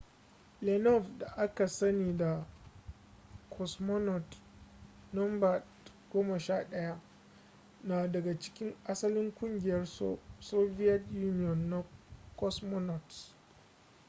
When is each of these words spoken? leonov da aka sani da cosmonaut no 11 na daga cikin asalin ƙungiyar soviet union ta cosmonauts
leonov 0.65 1.17
da 1.19 1.27
aka 1.37 1.67
sani 1.67 2.17
da 2.17 2.47
cosmonaut 3.57 4.37
no 5.13 5.27
11 6.13 6.97
na 7.83 8.07
daga 8.07 8.39
cikin 8.39 8.75
asalin 8.85 9.31
ƙungiyar 9.33 9.85
soviet 10.39 11.03
union 11.11 11.69
ta 11.69 11.83
cosmonauts 12.35 13.35